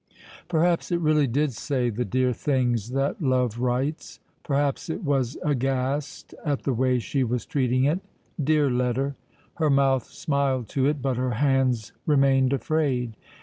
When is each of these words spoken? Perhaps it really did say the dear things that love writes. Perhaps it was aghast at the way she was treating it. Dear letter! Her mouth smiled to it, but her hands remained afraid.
Perhaps 0.47 0.91
it 0.91 0.99
really 0.99 1.27
did 1.27 1.53
say 1.53 1.91
the 1.91 2.03
dear 2.03 2.33
things 2.33 2.89
that 2.89 3.21
love 3.21 3.59
writes. 3.59 4.19
Perhaps 4.41 4.89
it 4.89 5.03
was 5.03 5.37
aghast 5.43 6.33
at 6.43 6.63
the 6.63 6.73
way 6.73 6.97
she 6.97 7.23
was 7.23 7.45
treating 7.45 7.83
it. 7.83 7.99
Dear 8.43 8.71
letter! 8.71 9.15
Her 9.57 9.69
mouth 9.69 10.05
smiled 10.07 10.67
to 10.69 10.87
it, 10.87 11.03
but 11.03 11.17
her 11.17 11.33
hands 11.33 11.93
remained 12.07 12.51
afraid. 12.51 13.15